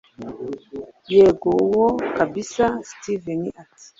[1.11, 3.87] yego uwo kabsa steven ati